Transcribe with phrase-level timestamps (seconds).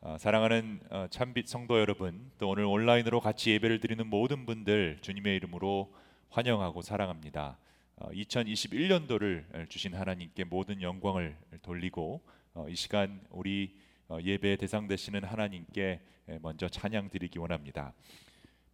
[0.00, 5.36] 어, 사랑하는 어, 참빛 성도 여러분, 또 오늘 온라인으로 같이 예배를 드리는 모든 분들 주님의
[5.36, 5.94] 이름으로
[6.28, 7.58] 환영하고 사랑합니다.
[7.98, 12.20] 2021년도를 주신 하나님께 모든 영광을 돌리고
[12.52, 13.74] 어, 이 시간 우리
[14.08, 16.00] 어, 예배 대상 되시는 하나님께
[16.42, 17.94] 먼저 찬양 드리기 원합니다.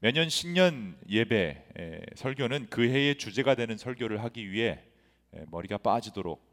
[0.00, 4.80] 매년 신년 예배 에, 설교는 그 해의 주제가 되는 설교를 하기 위해
[5.34, 6.44] 에, 머리가 빠지도록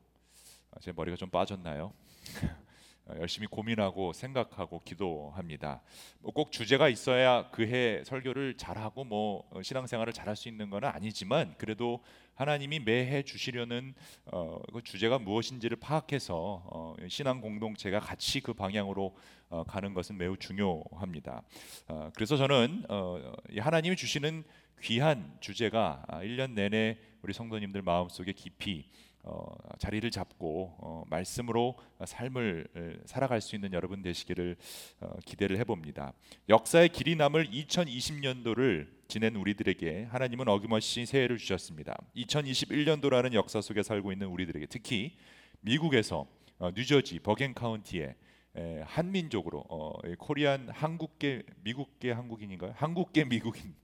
[0.71, 1.91] 아, 제 머리가 좀 빠졌나요?
[3.09, 5.81] 어, 열심히 고민하고 생각하고 기도합니다.
[6.19, 11.55] 뭐꼭 주제가 있어야 그 해 설교를 잘하고 뭐 어, 신앙생활을 잘할 수 있는 건 아니지만
[11.57, 12.03] 그래도
[12.35, 13.93] 하나님이 매해 주시려는
[14.25, 19.15] 어, 그 주제가 무엇인지를 파악해서 어, 신앙 공동체가 같이 그 방향으로
[19.49, 21.43] 어, 가는 것은 매우 중요합니다.
[21.87, 24.43] 어, 그래서 저는 어, 하나님이 주시는
[24.81, 28.89] 귀한 주제가 1년 아, 내내 우리 성도님들 마음속에 깊이
[29.23, 31.75] 어, 자리를 잡고 어, 말씀으로
[32.05, 34.55] 삶을 살아갈 수 있는 여러분 되시기를
[35.01, 36.13] 어, 기대를 해봅니다.
[36.47, 41.97] 역사의 길이 남을 2020년도를 지낸 우리들에게 하나님은 어김없이 새해를 주셨습니다.
[42.15, 45.17] 2021년도라는 역사 속에 살고 있는 우리들에게 특히
[45.61, 46.25] 미국에서
[46.57, 48.15] 어, 뉴저지 버겐 카운티에
[48.55, 52.73] 에, 한민족으로 어, 코리안 한국계 미국계 한국인인가요?
[52.75, 53.75] 한국계 미국인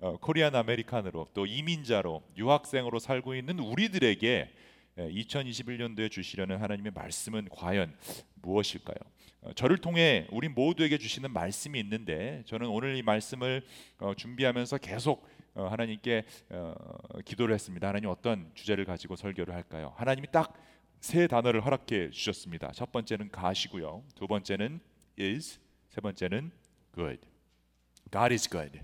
[0.00, 4.50] 어, 코리안 아메리칸으로 또 이민자로 유학생으로 살고 있는 우리들에게
[4.96, 7.96] 2021년도에 예, 주시려는 하나님의 말씀은 과연
[8.36, 8.96] 무엇일까요?
[9.42, 13.62] 어, 저를 통해 우리 모두에게 주시는 말씀이 있는데 저는 오늘 이 말씀을
[13.98, 16.24] 어, 준비하면서 계속 어, 하나님께
[17.24, 17.86] 기도를 했습니다.
[17.88, 19.92] 하나님 어떤 주제를 가지고 설교를 할까요?
[19.96, 22.72] 하나님이 딱 세 단어를 허락해 주셨습니다.
[22.72, 24.02] 첫 번째는 가시고요.
[24.14, 24.80] 두 번째는
[25.20, 25.58] is,
[25.90, 26.50] 세 번째는
[26.94, 27.20] good.
[28.10, 28.80] God is good.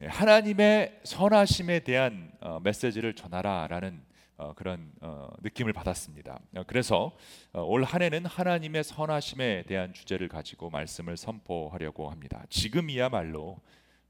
[0.00, 4.05] 예, 하나님의 선하심에 대한 메시지를 전하라라는
[4.38, 6.38] 어, 그런 어, 느낌을 받았습니다.
[6.56, 7.16] 어, 그래서
[7.52, 12.44] 어, 올한 해는 하나님의 선하심에 대한 주제를 가지고 말씀을 선포하려고 합니다.
[12.50, 13.58] 지금이야말로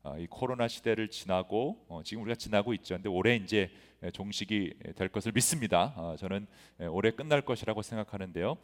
[0.03, 2.97] 어, 이 코로나 시대를 지나고 어, 지금 우리가 지나고 있죠.
[2.97, 3.71] 근데 올해 이제
[4.13, 6.15] 종식이 될 것을 믿습니다.
[6.19, 6.47] 저는
[6.91, 8.59] 올해 끝날 것이라고 생각하는데요.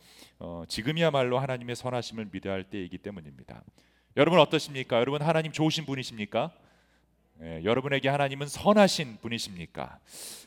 [0.69, 3.65] 지금이야말로 하나님의 선하심을 믿어야 할 때이기 때문입니다.
[4.19, 4.99] 여러분 어떠십니까?
[5.01, 6.53] 여러분 하나님 좋으신 분이십니까?
[7.45, 9.99] 예, 여러분에게 하나님은 선하신 분이십니까?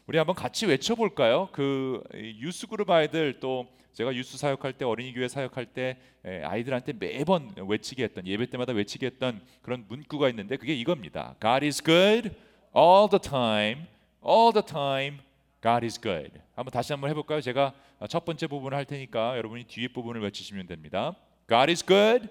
[0.07, 1.49] 우리 한번 같이 외쳐볼까요?
[1.51, 6.93] 그 유스 그룹 아이들 또 제가 유스 사역할 때 어린이 교회 사역할 때 예, 아이들한테
[6.93, 11.35] 매번 외치게 했던 예배 때마다 외치게 했던 그런 문구가 있는데 그게 이겁니다.
[11.41, 12.31] God is good
[12.73, 13.87] all the time,
[14.25, 15.19] all the time.
[15.61, 16.31] God is good.
[16.55, 17.41] 한번 다시 한번 해볼까요?
[17.41, 17.73] 제가
[18.07, 21.13] 첫 번째 부분을 할 테니까 여러분이 뒤에 부분을 외치시면 됩니다.
[21.49, 22.29] God is good,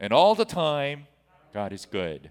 [0.00, 1.04] and all the time,
[1.52, 2.30] God is good.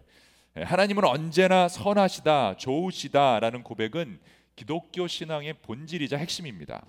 [0.57, 4.19] 예, 하나님은 언제나 선하시다, 좋으시다라는 고백은
[4.57, 6.85] 기독교 신앙의 본질이자 핵심입니다.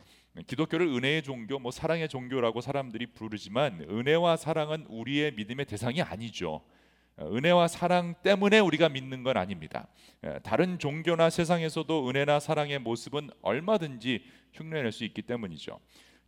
[0.49, 6.65] 기독교를 은혜의 종교, 뭐 사랑의 종교라고 사람들이 부르지만 은혜와 사랑은 우리의 믿음의 대상이 아니죠.
[7.21, 9.87] 은혜와 사랑 때문에 우리가 믿는 건 아닙니다.
[10.25, 14.25] 예, 다른 종교나 세상에서도 은혜나 사랑의 모습은 얼마든지
[14.55, 15.79] 흉내낼 수 있기 때문이죠.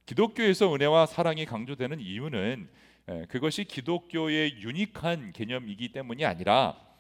[0.07, 2.69] 기독교에서 은혜와 사랑이 강조되는 이유는
[3.11, 6.94] 예, 그것이 기독교의 유니크한 개념이기 때문이 아니라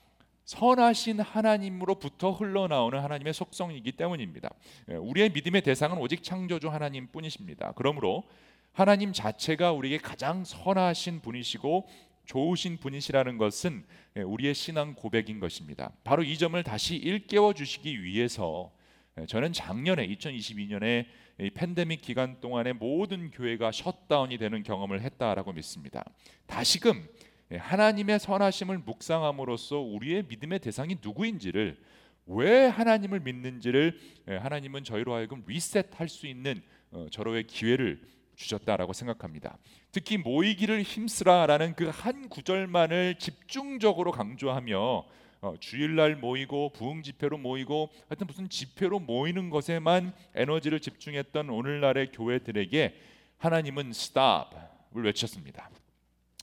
[0.44, 4.50] 선하신 하나님으로부터 흘러나오는 하나님의 속성이기 때문입니다.
[4.90, 7.72] 예, 우리의 믿음의 대상은 오직 창조주 하나님뿐이십니다.
[7.76, 8.24] 그러므로
[8.72, 11.88] 하나님 자체가 우리에게 가장 선하신 분이시고
[12.26, 13.84] 좋으신 분이시라는 것은
[14.16, 15.92] 예, 우리의 신앙 고백인 것입니다.
[16.04, 18.70] 바로 이 점을 다시 일깨워 주시기 위해서
[19.18, 21.06] 예, 저는 작년에 2022년에
[21.54, 26.04] 팬데믹 기간 동안에 모든 교회가 셧다운이 되는 경험을 했다라고 믿습니다.
[26.46, 27.13] 다시금 예,
[27.50, 31.78] 하나님의 선하심을 묵상함으로써 우리의 믿음의 대상이 누구인지를
[32.26, 38.00] 왜 하나님을 믿는지를 예, 하나님은 저희로 하여금 리셋할 수 있는 어, 저로의 기회를
[38.34, 39.58] 주셨다라고 생각합니다.
[39.92, 45.04] 특히 모이기를 힘쓰라라는 그 한 구절만을 집중적으로 강조하며
[45.42, 52.94] 어, 주일날 모이고 부흥 집회로 모이고 하여튼 무슨 집회로 모이는 것에만 에너지를 집중했던 오늘날의 교회들에게
[53.36, 55.70] 하나님은 stop을 외쳤습니다.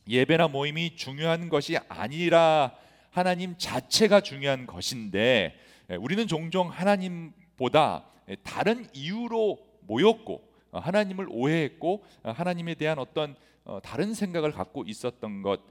[0.07, 2.75] 예배나 모임이 중요한 것이 아니라
[3.09, 5.55] 하나님 자체가 중요한 것인데
[5.89, 8.05] 예, 우리는 종종 하나님보다
[8.43, 15.41] 다른 이유로 모였고 어, 하나님을 오해했고 어, 하나님에 대한 어떤 어, 다른 생각을 갖고 있었던
[15.41, 15.61] 것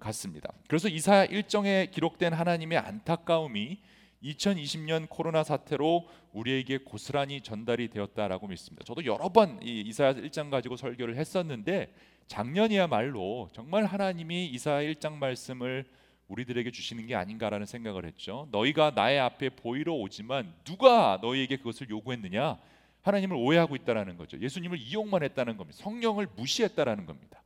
[0.00, 0.50] 같습니다.
[0.68, 3.78] 그래서 이사야 1정에 기록된 하나님의 안타까움이
[4.24, 8.84] 2020년 코로나 사태로 우리에게 고스란히 전달이 되었다라고 믿습니다.
[8.84, 11.92] 저도 여러 번 이사야 1장 가지고 설교를 했었는데
[12.26, 15.84] 작년이야말로 정말 하나님이 이사야 1장 말씀을
[16.28, 18.48] 우리들에게 주시는 게 아닌가라는 생각을 했죠.
[18.50, 22.58] 너희가 나의 앞에 보이러 오지만 누가 너희에게 그것을 요구했느냐?
[23.02, 24.38] 하나님을 오해하고 있다라는 거죠.
[24.40, 25.78] 예수님을 이용만 했다는 겁니다.
[25.80, 27.42] 성령을 무시했다라는 겁니다.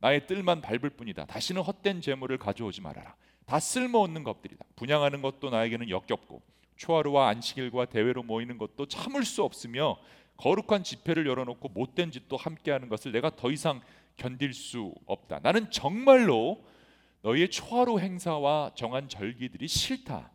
[0.00, 1.24] 나의 뜰만 밟을 뿐이다.
[1.24, 3.14] 다시는 헛된 재물을 가져오지 말아라.
[3.46, 4.64] 다 쓸모없는 것들이다.
[4.76, 6.42] 분양하는 것도 나에게는 역겹고
[6.76, 9.96] 초하루와 안식일과 대회로 모이는 것도 참을 수 없으며
[10.36, 13.80] 거룩한 집회를 열어놓고 못된 짓도 함께하는 것을 내가 더 이상
[14.18, 15.40] 견딜 수 없다.
[15.42, 16.62] 나는 정말로
[17.22, 20.30] 너희의 초하루 행사와 정한 절기들이 싫다.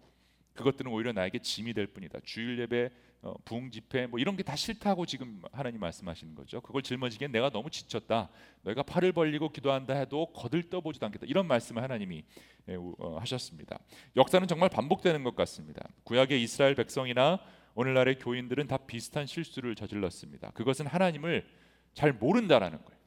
[0.53, 2.19] 그것들은 오히려 나에게 짐이 될 뿐이다.
[2.24, 2.89] 주일 예배,
[3.24, 6.59] 어, 부흥 집회 뭐 이런 게 다 싫다고 지금 하나님 말씀하시는 거죠.
[6.62, 8.30] 그걸 짊어지기엔 내가 너무 지쳤다.
[8.63, 11.25] 너희가 팔을 벌리고 기도한다 해도 거들떠 보지도 않겠다.
[11.27, 12.24] 이런 말씀을 하나님이
[12.69, 13.80] 예, 어, 하셨습니다.
[14.15, 15.88] 역사는 정말 반복되는 것 같습니다.
[16.03, 17.39] 구약의 이스라엘 백성이나
[17.75, 20.51] 오늘날의 교인들은 다 비슷한 실수를 저질렀습니다.
[20.51, 21.45] 그것은 하나님을
[21.94, 23.03] 잘 모른다라는 거예요.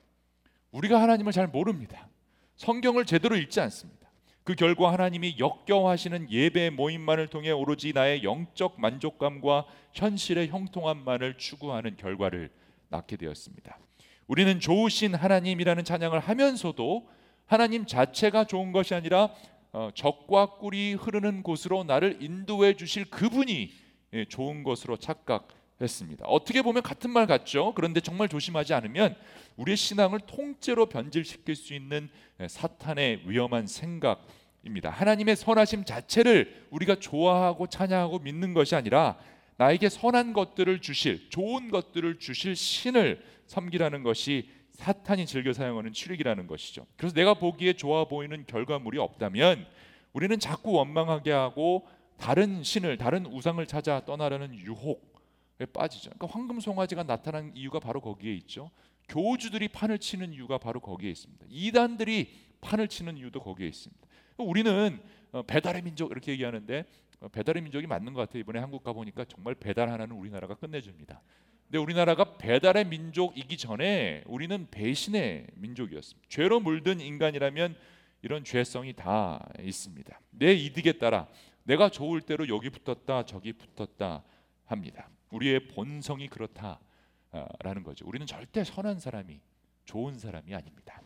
[0.77, 2.09] 우리가 하나님을 잘 모릅니다.
[2.57, 4.11] 성경을 제대로 읽지 않습니다.
[4.45, 9.65] 그 결과 하나님이 역겨워하시는 예배 모임만을 통해 오로지 나의 영적 만족감과
[9.95, 12.51] 현실의 형통함만을 추구하는 결과를
[12.91, 13.79] 낳게 되었습니다.
[14.27, 17.09] 우리는 좋으신 하나님이라는 찬양을 하면서도
[17.47, 19.31] 하나님 자체가 좋은 것이 아니라
[19.73, 23.71] 어, 적과 꿀이 흐르는 곳으로 나를 인도해 주실 그분이
[24.13, 25.49] 예, 좋은 것으로 착각
[25.81, 26.25] 했습니다.
[26.27, 27.73] 어떻게 보면 같은 말 같죠.
[27.75, 29.15] 그런데 정말 조심하지 않으면
[29.57, 32.09] 우리의 신앙을 통째로 변질시킬 수 있는
[32.41, 34.91] 예, 사탄의 위험한 생각입니다.
[34.91, 39.19] 하나님의 선하심 자체를 우리가 좋아하고 찬양하고 믿는 것이 아니라
[39.59, 46.87] 나에게 선한 것들을 주실 좋은 것들을 주실 신을 섬기라는 것이 사탄이 즐겨 사용하는 취력이라는 것이죠.
[46.97, 49.67] 그래서 내가 보기에 좋아 보이는 결과물이 없다면
[50.13, 51.87] 우리는 자꾸 원망하게 하고
[52.19, 55.16] 다른 신을 다른 우상을 찾아 떠나려는 유혹에
[55.65, 56.11] 빠지죠.
[56.11, 58.71] 그러니까 황금 송아지가 나타난 이유가 바로 거기에 있죠.
[59.09, 61.47] 교주들이 판을 치는 이유가 바로 거기에 있습니다.
[61.49, 62.29] 이단들이
[62.61, 64.07] 판을 치는 이유도 거기에 있습니다.
[64.39, 65.01] 우리는
[65.33, 66.85] 어, 배달의 민족 이렇게 얘기하는데
[67.21, 68.41] 어, 배달의 민족이 맞는 것 같아요.
[68.41, 71.23] 이번에 한국 가 보니까 정말 배달 하나는 우리나라가 끝내줍니다.
[71.67, 76.29] 근데 우리나라가 배달의 민족이기 전에 우리는 배신의 민족이었습니다.
[76.29, 77.77] 죄로 물든 인간이라면
[78.23, 80.21] 이런 죄성이 다 있습니다.
[80.31, 81.29] 내 이득에 따라
[81.65, 84.23] 내가 좋을 대로 여기 붙었다 저기 붙었다
[84.65, 85.09] 합니다.
[85.31, 88.07] 우리의 본성이 그렇다라는 거죠.
[88.07, 89.41] 우리는 절대 선한 사람이
[89.85, 91.01] 좋은 사람이 아닙니다.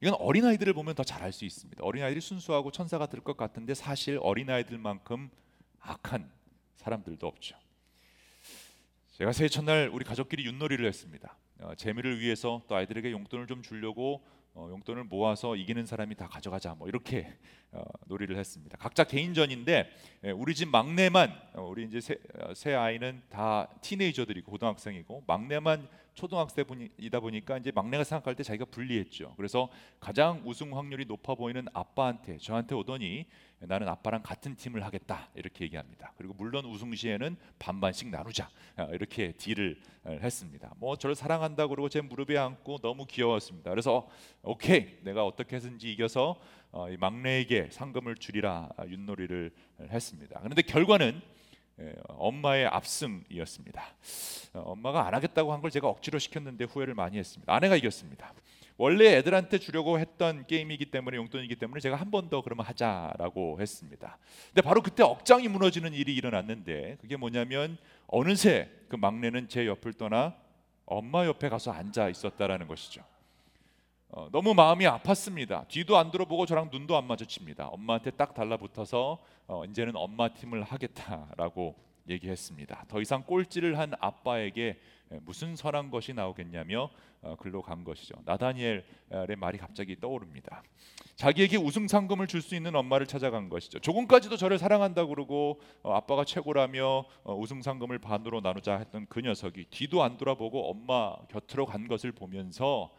[0.00, 1.82] 이건 어린 아이들을 보면 더잘알수 있습니다.
[1.82, 5.30] 어린 아이들이 순수하고 천사가 될것 같은데 사실 어린 아이들만큼
[5.80, 6.30] 악한
[6.76, 7.56] 사람들도 없죠.
[9.12, 11.36] 제가 새해 첫날 우리 가족끼리 윷놀이를 했습니다.
[11.60, 16.74] 어, 재미를 위해서 또 아이들에게 용돈을 좀 주려고 어, 용돈을 모아서 이기는 사람이 다 가져가자
[16.74, 17.36] 뭐 이렇게
[17.72, 18.76] 어, 놀이를 했습니다.
[18.78, 19.90] 각자 개인전인데
[20.24, 25.88] 예, 우리 집 막내만 어, 우리 이제 세, 어, 세 아이는 다 티네이저들이고 고등학생이고 막내만
[26.14, 29.34] 초등학생이다 보니까 이제 막내가 생각할 때 자기가 불리했죠.
[29.36, 29.68] 그래서
[30.00, 33.26] 가장 우승 확률이 높아 보이는 아빠한테 저한테 오더니
[33.60, 36.12] 나는 아빠랑 같은 팀을 하겠다 이렇게 얘기합니다.
[36.16, 40.72] 그리고 물론 우승 시에는 반반씩 나누자 어, 이렇게 딜을 했습니다.
[40.76, 43.70] 뭐 저를 사랑한다 그러고 제 무릎에 앉고 너무 귀여웠습니다.
[43.70, 44.08] 그래서
[44.42, 46.38] 오케이 내가 어떻게 해서든지 이겨서
[46.98, 49.52] 막내에게 상금을 주리라 윷놀이를
[49.90, 50.40] 했습니다.
[50.40, 51.43] 그런데 결과는 예,
[52.08, 53.82] 엄마의 압승이었습니다.
[54.54, 57.52] 어, 엄마가 안 하겠다고 한 걸 제가 억지로 시켰는데 후회를 많이 했습니다.
[57.52, 58.32] 아내가 이겼습니다.
[58.76, 64.18] 원래 애들한테 주려고 했던 게임이기 때문에 용돈이기 때문에 제가 한 번 더 그러면 하자라고 했습니다.
[64.48, 67.76] 근데 바로 그때 억장이 무너지는 일이 일어났는데 그게 뭐냐면
[68.08, 70.34] 어느새 그 막내는 제 옆을 떠나
[70.86, 73.02] 엄마 옆에 가서 앉아 있었다라는 것이죠.
[74.08, 75.66] 어, 너무 마음이 아팠습니다.
[75.68, 77.68] 뒤도 안 돌아보고 저랑 눈도 안 마주칩니다.
[77.68, 79.18] 엄마한테 딱 달라붙어서
[79.48, 81.74] 어, 이제는 엄마 팀을 하겠다라고
[82.08, 82.84] 얘기했습니다.
[82.88, 84.78] 더 이상 꼴찌를 한 아빠에게
[85.22, 86.90] 무슨 선한 것이 나오겠냐며
[87.22, 88.14] 어, 글로 간 것이죠.
[88.24, 90.62] 나다니엘의 말이 갑자기 떠오릅니다.
[91.16, 93.78] 자기에게 우승 상금을 줄 수 있는 엄마를 찾아간 것이죠.
[93.78, 99.66] 조금까지도 저를 사랑한다 그러고 어, 아빠가 최고라며 어, 우승 상금을 반으로 나누자 했던 그 녀석이
[99.70, 102.90] 뒤도 안 돌아보고 엄마 곁으로 간 것을 보면서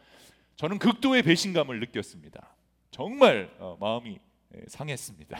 [0.56, 2.54] 저는 극도의 배신감을 느꼈습니다.
[2.90, 4.18] 정말 어, 마음이
[4.68, 5.38] 상했습니다.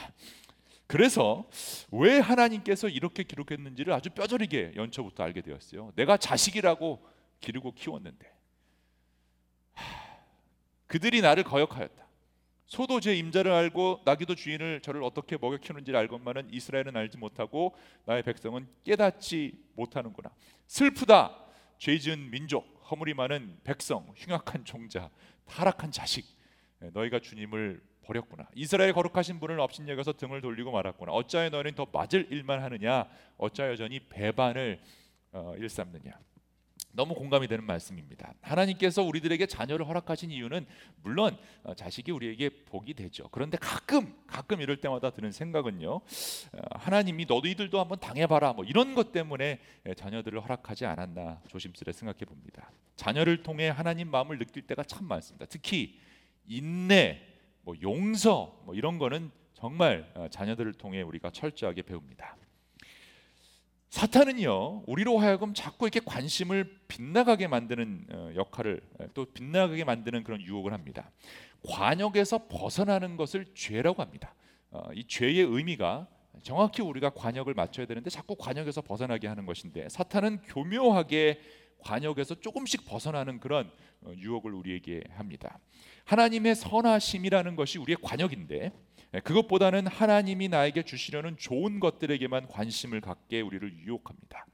[0.86, 1.48] 그래서
[1.90, 5.92] 왜 하나님께서 이렇게 기록했는지를 아주 뼈저리게 연초부터 알게 되었어요.
[5.96, 7.04] 내가 자식이라고
[7.40, 8.30] 기르고 키웠는데
[10.86, 12.06] 그들이 나를 거역하였다.
[12.66, 18.22] 소도 제 임자를 알고 나귀도 주인을 저를 어떻게 먹여 키우는지를 알건만은 이스라엘은 알지 못하고 나의
[18.22, 20.30] 백성은 깨닫지 못하는구나.
[20.66, 21.45] 슬프다.
[21.78, 25.10] 죄 지은 민족 허물이 많은 백성, 흉악한 종자,
[25.46, 26.24] 타락한 자식,
[26.82, 28.48] 예, 너희가 주님을 버렸구나.
[28.54, 31.12] 이스라엘 거룩하신 분을 업신여겨서 등을 돌리고 말았구나.
[31.12, 33.06] 어찌하여 너희는 더 맞을 일만 하느냐?
[33.36, 34.80] 어찌하여 전이 배반을
[35.32, 36.12] 어, 일삼느냐?
[36.96, 38.32] 너무 공감이 되는 말씀입니다.
[38.40, 40.66] 하나님께서 우리들에게 자녀를 허락하신 이유는
[41.02, 43.28] 물론 어, 자식이 우리에게 복이 되죠.
[43.30, 45.90] 그런데 가끔 가끔 이럴 때마다 드는 생각은요.
[45.92, 46.00] 어,
[46.72, 52.72] 하나님이 너희들도 한번 당해봐라 뭐 이런 것 때문에 예, 자녀들을 허락하지 않았나 조심스레 생각해 봅니다.
[52.96, 55.44] 자녀를 통해 하나님 마음을 느낄 때가 참 많습니다.
[55.46, 56.00] 특히
[56.46, 57.20] 인내,
[57.60, 62.36] 뭐 용서 뭐 이런 거는 정말 어, 자녀들을 통해 우리가 철저하게 배웁니다.
[63.96, 68.82] 사탄은요 우리로 하여금 자꾸 이렇게 관심을 빗나가게 만드는 어, 역할을
[69.14, 71.10] 또 빗나가게 만드는 그런 유혹을 합니다.
[71.66, 74.34] 관역에서 벗어나는 것을 죄라고 합니다.
[74.70, 76.08] 어, 이 죄의 의미가
[76.42, 81.40] 정확히 우리가 관역을 맞춰야 되는데 자꾸 관역에서 벗어나게 하는 것인데 사탄은 교묘하게
[81.78, 83.70] 관역에서 조금씩 벗어나는 그런
[84.02, 85.58] 어, 유혹을 우리에게 합니다.
[86.04, 88.72] 하나님의 선하심이라는 것이 우리의 관역인데 예,
[89.24, 94.46] 그것보다는 하나님이 나에게 주시려는 좋은 것들에게만 관심을 갖게 우리를 유혹합니다.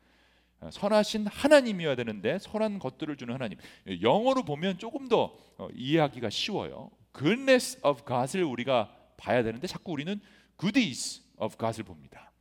[0.60, 3.58] 어, 선하신 하나님이어야 되는데 선한 것들을 주는 하나님.
[3.88, 6.90] 예, 영어로 보면 조금 더 어, 이해하기가 쉬워요.
[7.16, 10.20] goodness of God을 우리가 봐야 되는데 자꾸 우리는
[10.60, 12.32] goodies of God을 봅니다.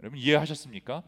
[0.00, 1.02] 여러분 이해하셨습니까?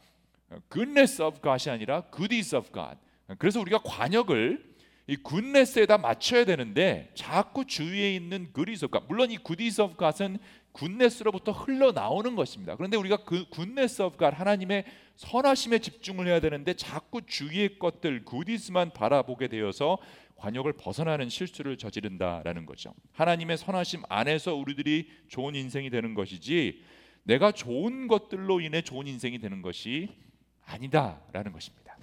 [0.50, 2.96] 어, goodness of God이 아니라 goodies of God.
[3.38, 4.76] 그래서 우리가 관역을
[5.08, 10.38] 이 굿네스에다 맞춰야 되는데 자꾸 주위에 있는 God 물론 이 God은
[10.72, 12.76] 굿네스로부터 흘러나오는 것입니다.
[12.76, 14.84] 그런데 우리가 그 God 하나님의
[15.16, 19.96] 선하심에 집중을 해야 되는데 자꾸 주위의 것들 goodies만 바라보게 되어서
[20.36, 22.92] 관역을 벗어나는 실수를 저지른다라는 거죠.
[23.12, 26.84] 하나님의 선하심 안에서 우리들이 좋은 인생이 되는 것이지
[27.24, 30.10] 내가 좋은 것들로 인해 좋은 인생이 되는 것이
[30.66, 31.96] 아니다라는 것입니다.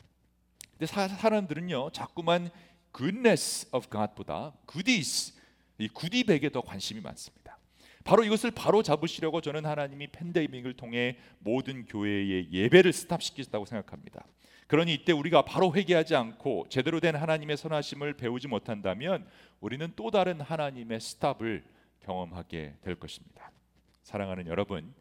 [0.71, 2.49] 근데 사, 사람들은요 자꾸만
[2.95, 5.33] goodness of God보다 goodies
[5.77, 7.57] 이 구디백에 더 관심이 많습니다.
[8.03, 14.25] 바로 이것을 바로 잡으시려고 저는 하나님이 팬데믹을 통해 모든 교회의 예배를 스탑시키셨다고 생각합니다.
[14.67, 19.27] 그러니 이때 우리가 바로 회개하지 않고 제대로 된 하나님의 선하심을 배우지 못한다면
[19.59, 21.63] 우리는 또 다른 하나님의 스탑을
[22.01, 23.51] 경험하게 될 것입니다.
[24.03, 24.93] 사랑하는 여러분,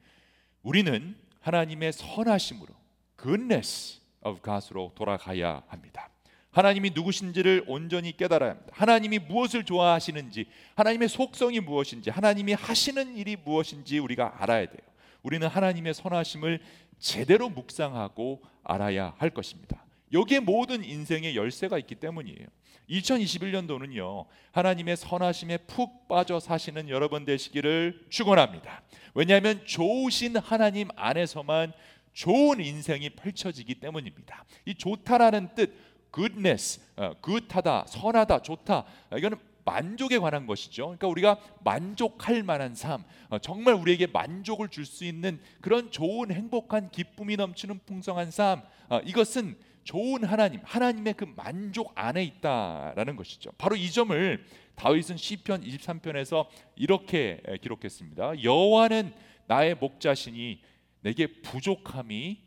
[0.63, 2.75] 우리는 하나님의 선하심으로
[3.23, 6.14] goodness of God으로 돌아가야 합니다.
[6.55, 8.73] 하나님이 누구신지를 온전히 깨달아야 합니다.
[8.73, 10.47] 하나님이 무엇을 좋아하시는지,
[10.77, 14.79] 하나님의 속성이 무엇인지, 하나님이 하시는 일이 무엇인지 우리가 알아야 돼요.
[15.25, 16.61] 우리는 하나님의 선하심을
[17.01, 19.85] 제대로 묵상하고 알아야 할 것입니다.
[20.13, 22.47] 여기에 모든 인생의 열쇠가 있기 때문이에요.
[22.89, 28.83] 2021년도는요 하나님의 선하심에 푹 빠져 사시는 여러분 되시기를 축원합니다.
[29.15, 31.73] 왜냐하면 좋으신 하나님 안에서만
[32.13, 34.45] 좋은 인생이 펼쳐지기 때문입니다.
[34.67, 35.75] 이 좋다라는 뜻
[36.15, 38.85] goodness, 어, good하다, 선하다, 좋다.
[39.17, 40.85] 이거는 만족에 관한 것이죠.
[40.85, 46.91] 그러니까 우리가 만족할 만한 삶, 어, 정말 우리에게 만족을 줄 수 있는 그런 좋은 행복한
[46.91, 48.63] 기쁨이 넘치는 풍성한 삶.
[48.89, 53.51] 어, 이것은 좋은 하나님, 하나님의 그 만족 안에 있다라는 것이죠.
[53.59, 58.43] 바로 이 점을 다윗은 시편 23편에서 이렇게 기록했습니다.
[58.43, 59.13] 여호와는
[59.47, 60.63] 나의 목자시니
[61.01, 62.41] 내게 부족함이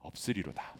[0.00, 0.79] 없으리로다.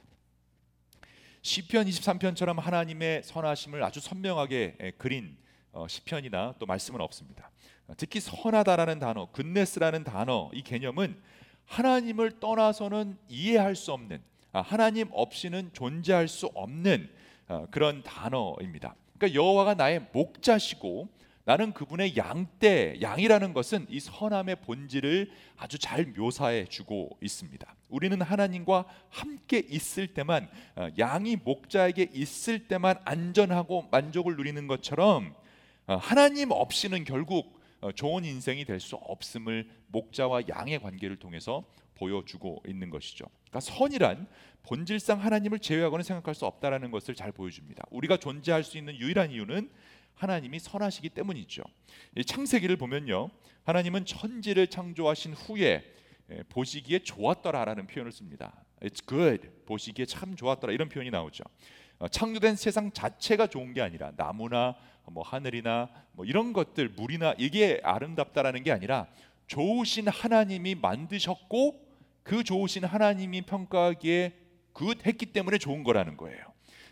[1.42, 5.36] 시편 23편처럼 하나님의 선하심을 아주 선명하게 그린
[5.72, 7.50] 어, 시편이나 또 말씀은 없습니다.
[7.96, 11.20] 특히 선하다라는 단어, 굿네스라는 단어 이 개념은
[11.64, 17.08] 하나님을 떠나서는 이해할 수 없는 아, 하나님 없이는 존재할 수 없는
[17.48, 18.94] 어, 그런 단어입니다.
[19.16, 21.08] 그러니까 여호와가 나의 목자시고
[21.44, 27.74] 나는 그분의 양떼, 양이라는 것은 이 선함의 본질을 아주 잘 묘사해 주고 있습니다.
[27.88, 35.34] 우리는 하나님과 함께 있을 때만 어, 양이 목자에게 있을 때만 안전하고 만족을 누리는 것처럼
[35.86, 41.64] 어, 하나님 없이는 결국 어, 좋은 인생이 될 수 없음을 목자와 양의 관계를 통해서
[41.96, 43.26] 보여주고 있는 것이죠.
[43.48, 44.26] 그러니까 선이란
[44.62, 47.84] 본질상 하나님을 제외하고는 생각할 수 없다라는 것을 잘 보여줍니다.
[47.90, 49.70] 우리가 존재할 수 있는 유일한 이유는
[50.20, 51.62] 하나님이 선하시기 때문이죠.
[52.26, 53.30] 창세기를 보면요,
[53.64, 55.82] 하나님은 천지를 창조하신 후에
[56.32, 58.52] 예, 보시기에 좋았더라라는 표현을 씁니다.
[58.82, 59.48] It's good.
[59.66, 61.42] 보시기에 참 좋았더라 이런 표현이 나오죠.
[61.98, 67.80] 어, 창조된 세상 자체가 좋은 게 아니라 나무나 뭐 하늘이나 뭐 이런 것들 물이나 이게
[67.82, 69.08] 아름답다라는 게 아니라
[69.48, 71.80] 좋으신 하나님이 만드셨고
[72.22, 74.34] 그 좋으신 하나님이 평가하기에
[74.72, 76.49] good 했기 때문에 좋은 거라는 거예요.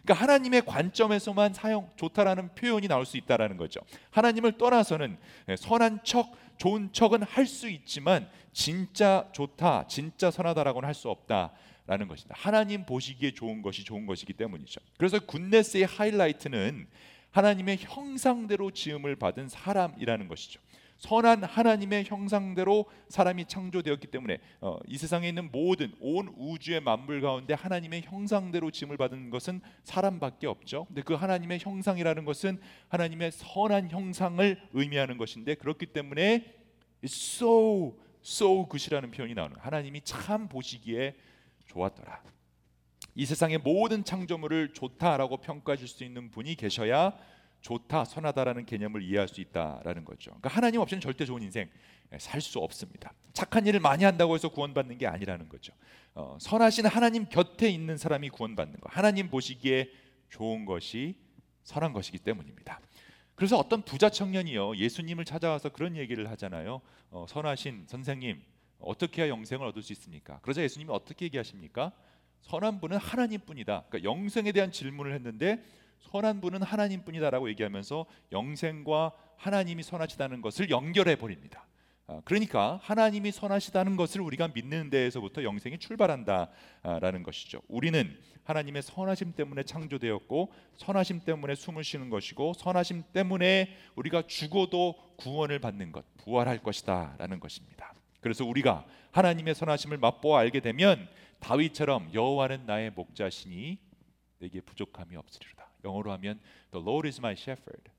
[0.08, 3.80] 그러니까 하나님의 관점에서만 사용 좋다라는 표현이 나올 수 있다라는 거죠.
[4.10, 5.18] 하나님을 떠나서는
[5.50, 12.08] 예, 선한 척, 좋은 척은 할 수 있지만 진짜 좋다, 진짜 선하다라고는 할 수 없다라는
[12.08, 12.34] 것입니다.
[12.38, 14.80] 하나님 보시기에 좋은 것이 좋은 것이기 때문이죠.
[14.96, 16.86] 그래서 굿네스의 하이라이트는
[17.30, 20.58] 하나님의 형상대로 지음을 받은 사람이라는 것이죠.
[20.98, 27.54] 선한 하나님의 형상대로 사람이 창조되었기 때문에 어, 이 세상에 있는 모든 온 우주의 만물 가운데
[27.54, 30.86] 하나님의 형상대로 짐을 받은 것은 사람밖에 없죠.
[30.86, 36.44] 근데 그 하나님의 형상이라는 것은 하나님의 선한 형상을 의미하는 것인데 그렇기 때문에
[37.04, 41.14] so so good이라는 표현이 나오는 하나님이 참 보시기에
[41.66, 42.22] 좋았더라.
[43.14, 47.16] 이 세상의 모든 창조물을 좋다라고 평가해 줄수 있는 분이 계셔야
[47.68, 50.30] 좋다, 선하다라는 개념을 이해할 수 있다라는 거죠.
[50.30, 51.68] 그러니까 하나님 없이는 절대 좋은 인생
[52.14, 53.12] 예, 살수 없습니다.
[53.34, 55.74] 착한 일을 많이 한다고 해서 구원받는 게 아니라는 거죠.
[56.14, 58.88] 어, 선하신 하나님 곁에 있는 사람이 구원받는 거.
[58.90, 59.90] 하나님 보시기에
[60.30, 61.16] 좋은 것이
[61.64, 62.80] 선한 것이기 때문입니다.
[63.34, 66.80] 그래서 어떤 부자 청년이요 예수님을 찾아와서 그런 얘기를 하잖아요.
[67.10, 68.42] 어, 선하신 선생님
[68.78, 70.38] 어떻게 해야 영생을 얻을 수 있습니까?
[70.40, 71.92] 그러자 예수님이 어떻게 얘기하십니까?
[72.40, 73.84] 선한 분은 하나님뿐이다.
[73.90, 75.62] 그러니까 영생에 대한 질문을 했는데
[76.00, 81.66] 선한 분은 하나님뿐이다라고 얘기하면서 영생과 하나님이 선하시다는 것을 연결해 버립니다.
[82.06, 87.60] 아, 그러니까 하나님이 선하시다는 것을 우리가 믿는 데에서부터 영생이 출발한다라는 것이죠.
[87.68, 95.58] 우리는 하나님의 선하심 때문에 창조되었고 선하심 때문에 숨을 쉬는 것이고 선하심 때문에 우리가 죽어도 구원을
[95.58, 97.92] 받는 것, 부활할 것이다라는 것입니다.
[98.20, 101.06] 그래서 우리가 하나님의 선하심을 맛보아 알게 되면
[101.40, 103.78] 다윗처럼 여호와는 나의 목자시니
[104.38, 105.57] 내게 부족함이 없으리로다.
[105.84, 107.90] 영어로 하면 The Lord is my shepherd.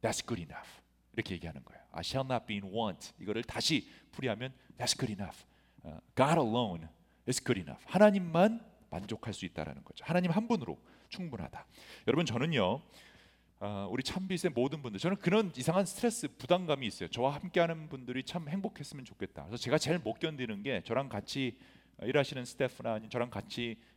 [0.00, 0.82] That's good enough.
[1.12, 1.82] 이렇게 얘기하는 거예요.
[1.92, 3.12] I shall not be in want.
[3.20, 5.44] 이거를 다시 풀이하면 That's good enough.
[5.84, 6.88] Uh, God alone
[7.28, 7.84] is good enough.
[7.86, 10.04] 하나님만 만족할 수 있다라는 거죠.
[10.04, 10.78] 하나님 한 분으로
[11.08, 11.66] 충분하다.
[12.06, 12.80] 여러분 저는요.
[13.64, 17.08] 어, 우리 참빛의 모든 분들 저는 그런 이상한 스트레스 부담감이 있어요.
[17.08, 19.44] 저와 함께하는 분들이 참 행복했으면 좋겠다.
[19.44, 21.56] 그래서 제가 제일 못 견디는 게 저랑 같이
[22.02, 23.91] 일하시는 스태프나 저랑 같이 어,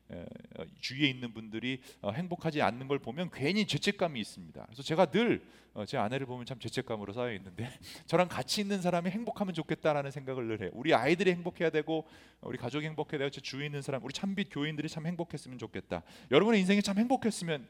[0.79, 4.63] 주위에 있는 분들이 어, 행복하지 않는 걸 보면 괜히 죄책감이 있습니다.
[4.65, 5.41] 그래서 제가 늘
[5.85, 7.69] 제 아내를 보면 참 죄책감으로 쌓여 있는데
[8.07, 10.69] 저랑 같이 있는 사람이 행복하면 좋겠다라는 생각을 늘 해요.
[10.73, 12.07] 우리 아이들이 행복해야 되고
[12.41, 16.03] 우리 가족이 행복해야 되고 제 주위에 있는 사람, 우리 참빛 교인들이 참 행복했으면 좋겠다.
[16.31, 17.67] 여러분의 인생이 참 행복했으면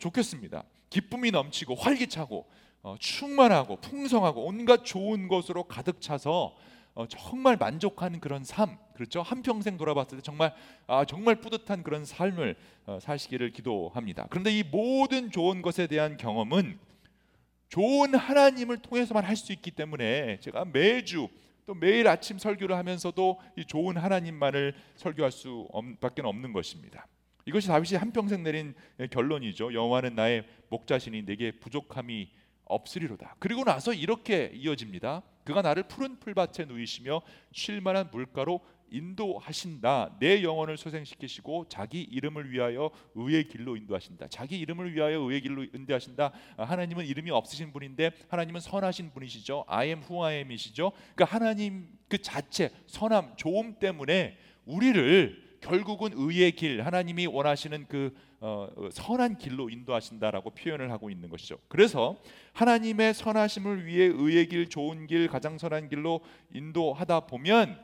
[0.00, 0.64] 좋겠습니다.
[0.88, 2.48] 기쁨이 넘치고 활기차고
[2.98, 6.56] 충만하고 풍성하고 온갖 좋은 것으로 가득 차서
[6.94, 9.22] 어, 정말 만족하는 그런 삶, 그렇죠?
[9.22, 10.54] 한 평생 돌아봤을 때 정말
[10.86, 12.56] 아, 정말 뿌듯한 그런 삶을
[12.86, 14.26] 어, 사시기를 기도합니다.
[14.28, 16.78] 그런데 이 모든 좋은 것에 대한 경험은
[17.70, 21.28] 좋은 하나님을 통해서만 할 수 있기 때문에 제가 매주
[21.64, 27.06] 또 매일 아침 설교를 하면서도 이 좋은 하나님만을 설교할 수밖에 없는 것입니다.
[27.46, 28.74] 이것이 다윗이 한 평생 내린
[29.10, 29.72] 결론이죠.
[29.72, 32.28] 여호와는 나의 목자시니 내게 부족함이
[32.66, 33.36] 없으리로다.
[33.38, 35.22] 그리고 나서 이렇게 이어집니다.
[35.44, 38.60] 그가 나를 푸른 풀밭에 누이시며 쉴만한 물가로
[38.92, 40.16] 인도하신다.
[40.20, 44.28] 내 영혼을 소생시키시고 자기 이름을 위하여 의의 길로 인도하신다.
[44.28, 46.32] 자기 이름을 위하여 의의 길로 인도하신다.
[46.58, 49.64] 아, 하나님은 이름이 없으신 분인데 하나님은 선하신 분이시죠.
[49.66, 50.92] I am who I am이시죠.
[51.14, 58.68] 그러니까 하나님 그 자체 선함, 좋음 때문에 우리를 결국은 의의 길, 하나님이 원하시는 그 어,
[58.76, 61.58] 어, 선한 길로 인도하신다라고 표현을 하고 있는 것이죠.
[61.68, 62.16] 그래서
[62.52, 66.20] 하나님의 선하심을 위해 의의 길, 좋은 길, 가장 선한 길로
[66.52, 67.80] 인도하다 보면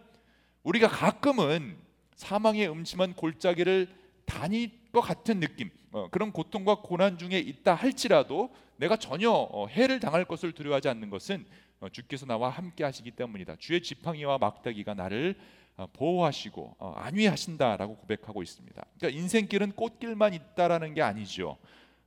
[0.65, 1.77] 우리가 가끔은
[2.17, 3.89] 사망의 음침한 골짜기를
[4.27, 10.01] 다닐 것 같은 느낌, 어, 그런 고통과 고난 중에 있다 할지라도 내가 전혀 어, 해를
[10.01, 11.47] 당할 것을 두려워하지 않는 것은
[11.81, 13.57] 어, 주께서 나와 함께 하시기 때문이다.
[13.61, 18.85] 주의 지팡이와 막대기가 나를 어, 보호하시고 어, 안위하신다라고 고백하고 있습니다.
[18.99, 21.57] 그러니까 인생길은 꽃길만 있다라는 게 아니죠.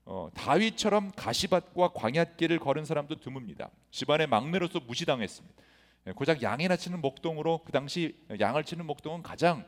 [0.06, 3.70] 어, 다윗처럼 가시밭과 광야길을 걸은 사람도 드뭅니다.
[3.92, 5.62] 집안의 막내로서 무시당했습니다.
[6.08, 9.66] 예, 고작 양이나 치는 목동으로 그 당시 양을 치는 목동은 가장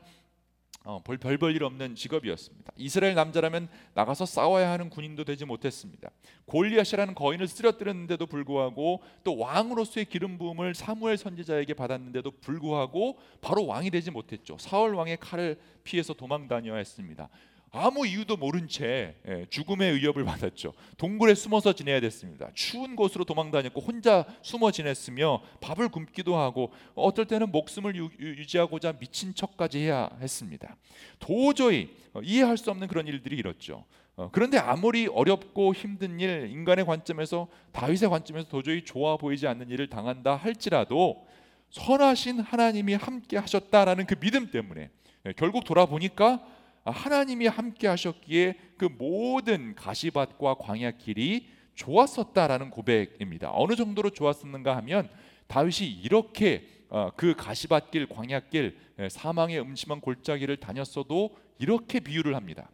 [0.84, 2.72] 어, 별, 별볼 없는 직업이었습니다.
[2.76, 6.10] 이스라엘 남자라면 나가서 싸워야 하는 군인도 되지 못했습니다.
[6.44, 14.10] 골리앗이라는 거인을 쓰러뜨렸는데도 불구하고 또 왕으로서의 기름 부음을 사무엘 선지자에게 받았는데도 불구하고 바로 왕이 되지
[14.10, 14.58] 못했죠.
[14.58, 17.30] 사울 왕의 칼을 피해서 도망 다녀야 했습니다.
[17.74, 20.74] 아무 이유도 모른 채 예, 죽음의 위협을 받았죠.
[20.96, 22.48] 동굴에 숨어서 지내야 됐습니다.
[22.54, 28.92] 추운 곳으로 도망 다녔고 혼자 숨어 지냈으며 밥을 굶기도 하고 어떨 때는 목숨을 유, 지하고자
[28.92, 30.76] 미친 척까지 해야 했습니다.
[31.18, 33.84] 도저히 어, 이해할 수 없는 그런 일들이 일었죠.
[34.14, 39.90] 어, 그런데 아무리 어렵고 힘든 일, 인간의 관점에서 다윗의 관점에서 도저히 좋아 보이지 않는 일을
[39.90, 41.26] 당한다 할지라도
[41.70, 44.90] 선하신 하나님이 함께 하셨다라는 그 믿음 때문에
[45.26, 46.53] 예, 결국 돌아보니까
[46.84, 53.50] 하나님이 함께 하셨기에 그 모든 가시밭과 광야 길이 좋았었다라는 고백입니다.
[53.52, 55.08] 어느 정도로 좋았었는가 하면
[55.46, 62.70] 다윗이 이렇게 어, 그 가시밭길, 광야길, 예, 사망의 음침한 골짜기를 다녔어도 이렇게 비유를 합니다.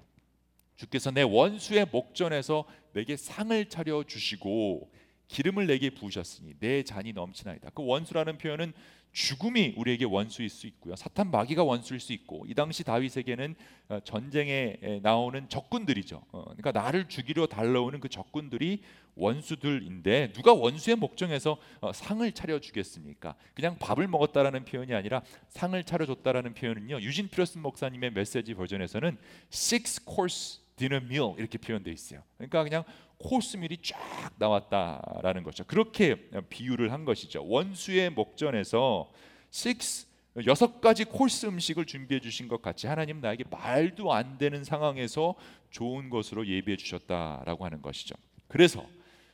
[0.76, 4.90] 주께서 내 원수의 목전에서 내게 상을 차려 주시고
[5.30, 7.70] 기름을 내게 부으셨으니 내 잔이 넘치나이다.
[7.70, 8.72] 그 원수라는 표현은
[9.12, 10.94] 죽음이 우리에게 원수일 수 있고요.
[10.94, 13.54] 사탄 마귀가 원수일 수 있고 이 당시 다윗에게는
[13.88, 16.22] 어, 전쟁에 나오는 적군들이죠.
[16.30, 18.82] 어, 그러니까 나를 죽이려 달려오는 그 적군들이
[19.16, 23.34] 원수들인데 누가 원수의 목적에서 어, 상을 차려 주겠습니까?
[23.54, 27.00] 그냥 밥을 먹었다라는 표현이 아니라 상을 차려 줬다라는 표현은요.
[27.00, 29.16] 유진 피러슨 목사님의 메시지 버전에서는
[29.52, 32.22] six course dinner meal 이렇게 표현되어 있어요.
[32.36, 32.84] 그러니까 그냥
[33.20, 33.98] 코스밀이 쫙
[34.38, 35.64] 나왔다라는 거죠.
[35.64, 37.46] 그렇게 비유를 한 것이죠.
[37.46, 39.10] 원수의 목전에서
[39.52, 40.06] six
[40.46, 45.34] 여섯 가지 코스 음식을 준비해 주신 것 같이 하나님 나에게 말도 안 되는 상황에서
[45.70, 48.14] 좋은 것으로 예비해 주셨다라고 하는 것이죠.
[48.48, 48.86] 그래서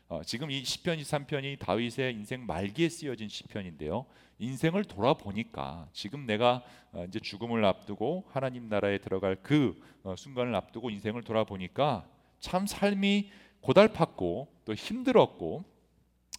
[0.08, 4.06] 어, 지금 이 시편 23편이 다윗의 인생 말기에 쓰여진 시편인데요.
[4.38, 10.90] 인생을 돌아보니까 지금 내가 어, 이제 죽음을 앞두고 하나님 나라에 들어갈 그 어, 순간을 앞두고
[10.90, 12.06] 인생을 돌아보니까
[12.40, 13.30] 참 삶이
[13.66, 15.64] 고달팠고 또 힘들었고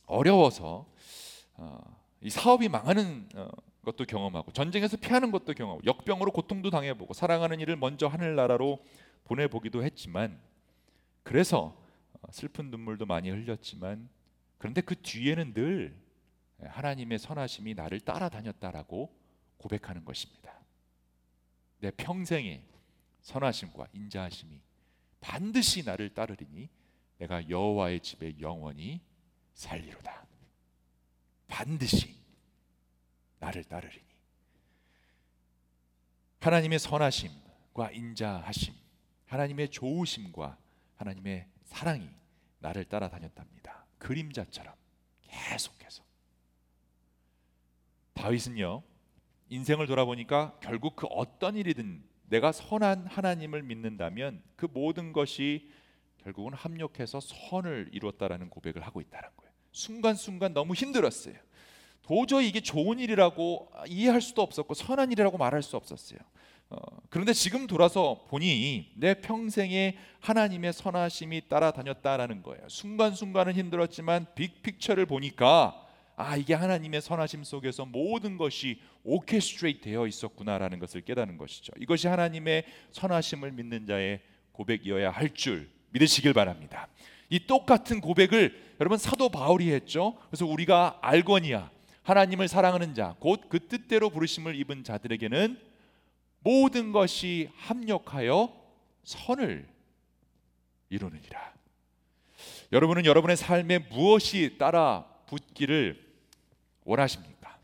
[0.06, 0.88] 어려워서
[1.56, 1.80] 어,
[2.22, 3.50] 이 사업이 망하는 어,
[3.84, 8.84] 것도 경험하고 전쟁에서 피하는 것도 경험하고 역병으로 고통도 당해보고 사랑하는 일을 먼저 하늘나라로
[9.26, 10.40] 보내보기도 했지만
[11.24, 11.78] 그래서
[12.22, 14.10] 어, 슬픈 눈물도 많이 흘렸지만
[14.58, 15.96] 그런데 그 뒤에는 늘
[16.64, 19.14] 하나님의 선하심이 나를 따라다녔다라고
[19.58, 20.54] 고백하는 것입니다.
[21.80, 22.64] 내 평생의
[23.22, 24.60] 선하심과 인자하심이
[25.20, 26.70] 반드시 나를 따르리니
[27.18, 29.02] 내가 여호와의 집에 영원히
[29.54, 30.26] 살리로다.
[31.48, 32.16] 반드시
[33.40, 34.06] 나를 따르리니
[36.40, 38.74] 하나님의 선하심과 인자하심,
[39.26, 40.58] 하나님의 좋으심과
[40.96, 42.10] 하나님의 사랑이
[42.60, 43.86] 나를 따라다녔답니다.
[43.98, 44.74] 그림자처럼
[45.24, 46.04] 계속해서
[48.14, 48.84] 다윗은요
[49.50, 55.72] 인생을 돌아보니까 결국 그 어떤 일이든 내가 선한 하나님을 믿는다면 그 모든 것이
[56.28, 59.54] 결국은 합력해서 선을 이루었다라는 고백을 하고 있다는 거예요.
[59.72, 61.36] 순간순간 너무 힘들었어요.
[62.02, 66.20] 도저히 이게 좋은 일이라고 이해할 수도 없었고 선한 일이라고 말할 수 없었어요.
[66.70, 66.78] 어,
[67.10, 72.68] 그런데 지금 돌아서 보니 내 평생에 하나님의 선하심이 따라다녔다라는 거예요.
[72.68, 75.82] 순간순간은 힘들었지만 빅픽처를 보니까
[76.18, 81.72] 아 이게 하나님의 선하심 속에서 모든 것이 오케스트레이트 되어 있었구나라는 것을 깨닫는 것이죠.
[81.80, 84.20] 이것이 하나님의 선하심을 믿는 자의
[84.52, 86.88] 고백이어야 할 줄 믿으시길 바랍니다.
[87.30, 90.18] 이 똑같은 고백을 여러분 사도 바울이 했죠.
[90.30, 91.72] 그래서 우리가 알거니와
[92.04, 95.60] 하나님을 사랑하는 자, 곧 그 뜻대로 부르심을 입은 자들에게는
[96.42, 98.54] 모든 것이 합력하여
[99.04, 99.68] 선을
[100.90, 101.54] 이루느니라.
[102.72, 106.02] 여러분은 여러분의 삶에 무엇이 따라 붙기를
[106.86, 107.58] 원하십니까?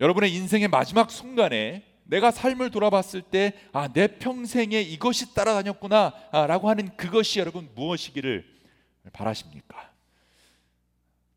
[0.00, 7.40] 여러분의 인생의 마지막 순간에 내가 삶을 돌아봤을 때 아, 내 평생에 이것이 따라다녔구나라고 하는 그것이
[7.40, 8.44] 여러분 무엇이기를
[9.12, 9.92] 바라십니까?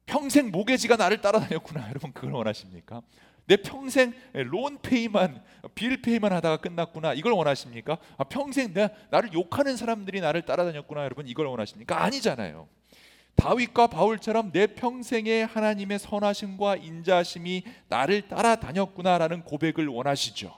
[0.05, 1.89] 평생 모계지가 나를 따라다녔구나.
[1.89, 3.01] 여러분 그걸 원하십니까?
[3.45, 7.13] 내 평생 론페이만 빌페이만 하다가 끝났구나.
[7.13, 7.97] 이걸 원하십니까?
[8.17, 11.03] 아, 평생 내 나를 욕하는 사람들이 나를 따라다녔구나.
[11.03, 12.03] 여러분 이걸 원하십니까?
[12.03, 12.67] 아니잖아요.
[13.39, 20.53] 다윗과 바울처럼 내 평생에 하나님의 선하심과 인자심이 나를 따라다녔구나라는 고백을 원하시죠.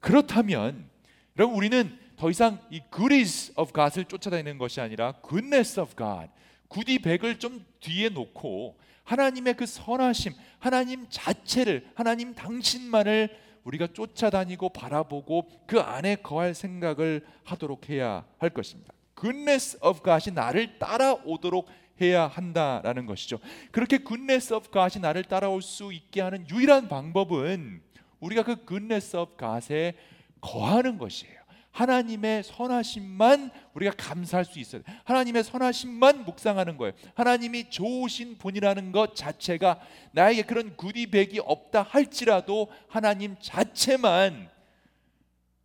[0.00, 0.90] 그렇다면
[1.38, 6.28] 여러분 우리는 더 이상 이 goodness of God을 쫓아다니는 것이 아니라 goodness of God,
[6.68, 13.30] 구디 백을 좀 뒤에 놓고 하나님의 그 선하심, 하나님 자체를 하나님 당신만을
[13.64, 18.92] 우리가 쫓아다니고 바라보고 그 안에 거할 생각을 하도록 해야 할 것입니다.
[19.20, 21.68] Goodness of God이 나를 따라오도록
[22.00, 23.38] 해야 한다라는 것이죠.
[23.70, 27.82] 그렇게 goodness of God이 나를 따라올 수 있게 하는 유일한 방법은
[28.20, 29.94] 우리가 그 goodness of God에
[30.40, 31.40] 거하는 것이에요.
[31.72, 34.82] 하나님의 선하심만 우리가 감사할 수 있어요.
[35.04, 36.94] 하나님의 선하심만 묵상하는 거예요.
[37.14, 39.80] 하나님이 좋으신 분이라는 것 자체가
[40.12, 44.50] 나에게 그런 구디백이 없다 할지라도 하나님 자체만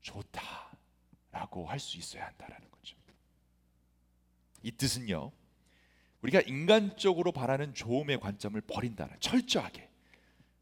[0.01, 2.95] 좋다라고 할 수 있어야 한다라는 거죠.
[4.65, 5.31] 이 뜻은요.
[6.21, 9.87] 우리가 인간적으로 바라는 좋음의 관점을 버린다는 철저하게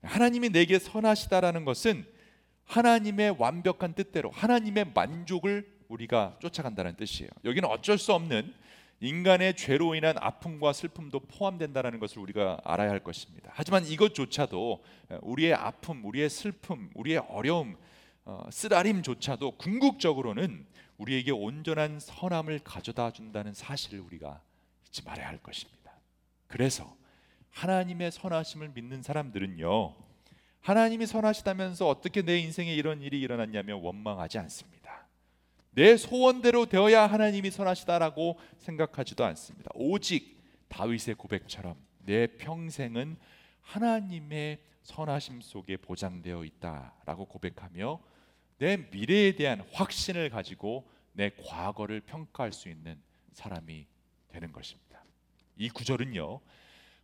[0.01, 2.05] 하나님이 내게 선하시다라는 것은
[2.65, 7.31] 하나님의 완벽한 뜻대로 하나님의 만족을 우리가 쫓아간다는 뜻이에요.
[7.45, 8.53] 여기는 어쩔 수 없는
[8.99, 13.51] 인간의 죄로 인한 아픔과 슬픔도 포함된다는 것을 우리가 알아야 할 것입니다.
[13.53, 14.83] 하지만 이것조차도
[15.21, 17.92] 우리의 아픔, 우리의 슬픔, 우리의 어려움, 어,
[18.51, 20.65] 쓰라림조차도 궁극적으로는
[20.97, 24.41] 우리에게 온전한 선함을 가져다 준다는 사실을 우리가
[24.87, 25.91] 잊지 말아야 할 것입니다.
[26.47, 26.95] 그래서
[27.49, 29.95] 하나님의 선하심을 믿는 사람들은요.
[30.61, 35.07] 하나님이 선하시다면서 어떻게 내 인생에 이런 일이 일어났냐며 원망하지 않습니다.
[35.71, 39.71] 내 소원대로 되어야 하나님이 선하시다라고 생각하지도 않습니다.
[39.73, 43.17] 오직 다윗의 고백처럼 내 평생은
[43.61, 47.99] 하나님의 선하심 속에 보장되어 있다라고 고백하며
[48.57, 52.97] 내 미래에 대한 확신을 가지고 내 과거를 평가할 수 있는
[53.33, 53.85] 사람이
[54.29, 55.03] 되는 것입니다.
[55.57, 56.39] 이 구절은요.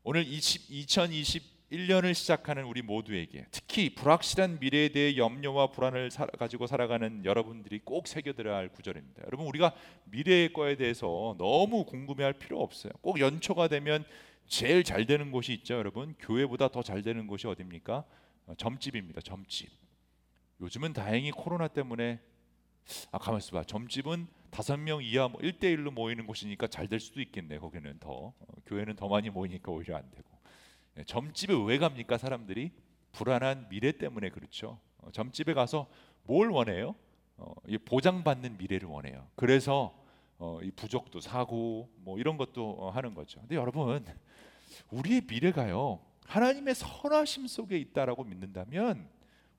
[0.04, 7.24] 오늘 20, 2021년을 시작하는 우리 모두에게 특히 불확실한 미래에 대해 염려와 불안을 사, 가지고 살아가는
[7.26, 9.24] 여러분들이 꼭 새겨들어야 할 구절입니다.
[9.26, 12.94] 여러분 우리가 미래의 거에 대해서 너무 궁금해할 필요 없어요.
[13.02, 14.04] 꼭 연초가 되면
[14.48, 16.16] 제일 잘 되는 곳이 있죠, 여러분.
[16.20, 18.04] 교회보다 더 잘 되는 곳이 어디입니까?
[18.48, 19.22] 어, 점집입니다.
[19.22, 19.70] 점집.
[20.62, 22.20] 요즘은 다행히 코로나 때문에
[23.12, 23.64] 아 가만 있어 봐.
[23.64, 27.60] 점집은 다섯 명 이하 뭐 1대1로 모이는 곳이니까 잘 될 수도 있겠네.
[27.60, 28.34] 거기는 더 어,
[28.66, 30.28] 교회는 더 많이 모이니까 오히려 안 되고.
[30.96, 32.18] 네, 점집에 왜 갑니까?
[32.18, 32.72] 사람들이
[33.14, 34.80] 불안한 미래 때문에 그렇죠.
[34.98, 35.88] 어, 점집에 가서
[36.24, 36.96] 뭘 원해요?
[37.38, 37.54] 어,
[37.86, 39.28] 보장받는 미래를 원해요.
[39.36, 39.96] 그래서
[40.40, 43.40] 어, 이 부족도 사고 뭐 이런 것도 어, 하는 거죠.
[43.42, 44.06] 근데 여러분
[44.92, 49.08] 우리의 미래가요 하나님의 선하심 속에 있다라고 믿는다면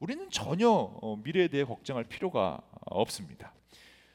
[0.00, 3.52] 우리는 전혀 어, 미래에 대해 걱정할 필요가 없습니다.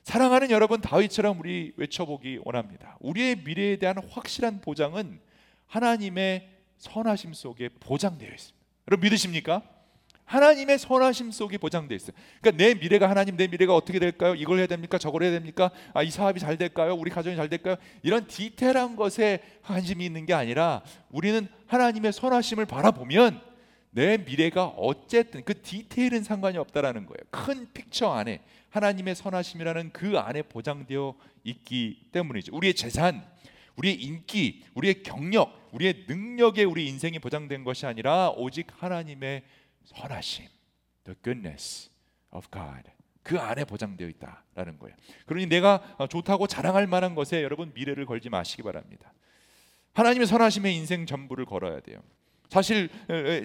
[0.02, 2.98] 사랑하는 여러분 다윗처럼 우리 외쳐보기 원합니다.
[3.00, 5.20] 우리의 미래에 대한 확실한 보장은
[5.68, 8.66] 하나님의 선하심 속에 보장되어 있습니다.
[8.90, 9.62] 여러분 믿으십니까?
[10.26, 12.16] 하나님의 선하심 속에 보장되어 있어요.
[12.42, 14.34] 그러니까 내 미래가 하나님 내 미래가 어떻게 될까요?
[14.34, 14.98] 이걸 해야 됩니까?
[14.98, 15.70] 저걸 해야 됩니까?
[15.94, 16.96] 아, 이 사업이 잘 될까요?
[16.96, 17.76] 우리 가정이 잘 될까요?
[18.02, 23.55] 이런 디테일한 것에 관심이 있는 게 아니라 우리는 하나님의 선하심을 바라보면
[23.96, 27.18] 내 미래가 어쨌든 그 디테일은 상관이 없다라는 거예요.
[27.32, 32.54] 큰 픽처 안에 하나님의 선하심이라는 그 안에 보장되어 있기 때문이죠.
[32.54, 33.26] 우리의 재산,
[33.78, 39.44] 우리의 인기, 우리의 경력, 우리의 능력에 우리 인생이 보장된 것이 아니라 오직 하나님의
[39.86, 40.46] 선하심,
[41.06, 41.90] the goodness
[42.32, 42.92] of God.
[43.24, 44.94] 그 안에 보장되어 있다라는 거예요.
[45.26, 49.14] 그러니 내가 좋다고 자랑할 만한 것에 여러분 미래를 걸지 마시기 바랍니다.
[49.94, 52.02] 하나님의 선하심에 인생 전부를 걸어야 돼요.
[52.50, 52.90] 사실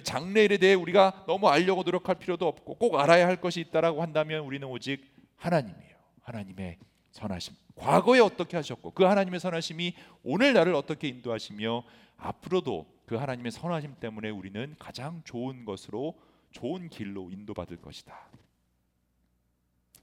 [0.04, 4.66] 장래일에 대해 우리가 너무 알려고 노력할 필요도 없고 꼭 알아야 할 것이 있다라고 한다면 우리는
[4.66, 5.04] 오직
[5.36, 5.96] 하나님이에요.
[6.22, 6.78] 하나님의
[7.10, 7.54] 선하심.
[7.74, 11.82] 과거에 어떻게 하셨고 그 하나님의 선하심이 오늘 나를 어떻게 인도하시며
[12.18, 16.20] 앞으로도 그 하나님의 선하심 때문에 우리는 가장 좋은 것으로
[16.52, 18.28] 좋은 길로 인도받을 것이다.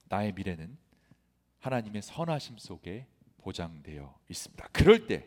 [0.10, 0.78] 나의 미래는
[1.60, 3.06] 하나님의 선하심 속에
[3.38, 4.68] 보장되어 있습니다.
[4.74, 5.26] 그럴 때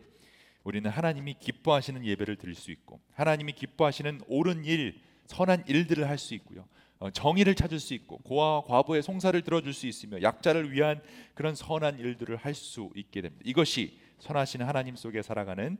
[0.63, 6.33] 우리는 하나님이 기뻐하시는 예배를 드릴 수 있고 하나님이 기뻐하시는 옳은 일, 선한 일들을 할 수
[6.35, 6.67] 있고요.
[6.99, 11.01] 어, 정의를 찾을 수 있고 고아와 과부의 송사를 들어줄 수 있으며 약자를 위한
[11.33, 13.43] 그런 선한 일들을 할 수 있게 됩니다.
[13.45, 15.77] 이것이 선하신 하나님 속에 살아가는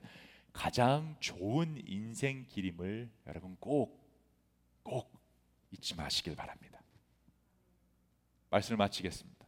[0.52, 4.02] 가장 좋은 인생 길임을 여러분 꼭
[4.84, 5.12] 꼭
[5.72, 6.82] 잊지 마시길 바랍니다.
[8.50, 9.41] 말씀을 마치겠습니다.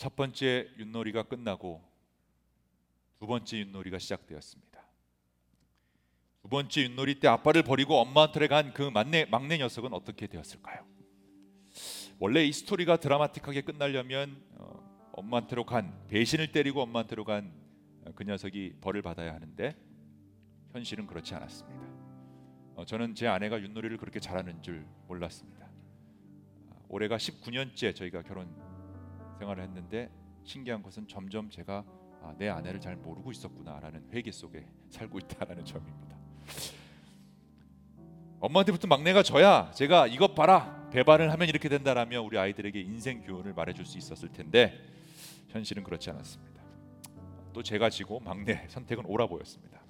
[0.00, 1.82] 첫 번째 윷놀이가 끝나고
[3.18, 4.80] 두 번째 윷놀이가 시작되었습니다.
[6.40, 10.86] 두 번째 윷놀이 때 아빠를 버리고 엄마한테 간 그 막내 막내 녀석은 어떻게 되었을까요?
[12.18, 17.52] 원래 이 스토리가 드라마틱하게 끝나려면 어, 엄마한테로 간 배신을 때리고 엄마한테로 간
[18.14, 19.76] 그 녀석이 벌을 받아야 하는데
[20.72, 21.86] 현실은 그렇지 않았습니다.
[22.76, 25.66] 어, 저는 제 아내가 윷놀이를 그렇게 잘하는 줄 몰랐습니다.
[26.70, 28.48] 아, 올해가 19년째 저희가 결혼
[29.40, 30.10] 생활을 했는데
[30.44, 31.84] 신기한 것은 점점 제가
[32.22, 36.16] 아, 내 아내를 잘 모르고 있었구나라는 회개 속에 살고 있다라는 점입니다.
[38.40, 43.84] 엄마한테부터 막내가 져야 제가 이것 봐라 배반을 하면 이렇게 된다라며 우리 아이들에게 인생 교훈을 말해줄
[43.84, 44.80] 수 있었을 텐데
[45.48, 46.60] 현실은 그렇지 않았습니다.
[47.52, 49.80] 또 제가 지고 막내 선택은 옳아 보였습니다.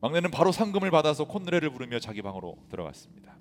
[0.00, 3.36] 막내는 바로 상금을 받아서 콧노래를 부르며 자기 방으로 들어갔습니다.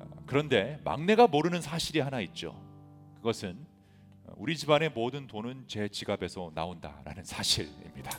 [0.00, 2.60] 아, 그런데 막내가 모르는 사실이 하나 있죠.
[3.16, 3.69] 그것은
[4.36, 8.10] 우리 집안의 모든 돈은 제 지갑에서 나온다라는 사실입니다.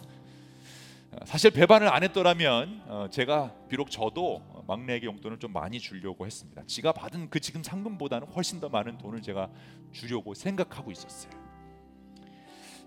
[1.12, 6.64] 아, 사실 배반을 안 했더라면 어, 제가 비록 저도 막내에게 용돈을 좀 많이 주려고 했습니다.
[6.68, 9.50] 지가 받은 그 지금 상금보다는 훨씬 더 많은 돈을 제가
[9.92, 11.32] 주려고 생각하고 있었어요.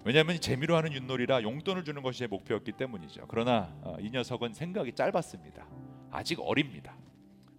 [0.05, 3.25] 왜냐하면 재미로 하는 윷놀이라 용돈을 주는 것이 제 목표였기 때문이죠.
[3.29, 5.67] 그러나 어, 이 녀석은 생각이 짧았습니다.
[6.11, 6.97] 아직 어립니다.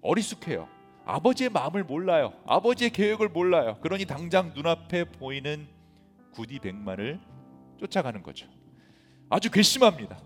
[0.02, 0.75] 어리숙해요.
[1.06, 2.34] 아버지의 마음을 몰라요.
[2.46, 3.78] 아버지의 계획을 몰라요.
[3.82, 5.68] 그러니 당장 눈앞에 보이는
[6.34, 7.20] 구디 백만을
[7.80, 8.48] 쫓아가는 거죠.
[9.30, 10.20] 아주 괘씸합니다.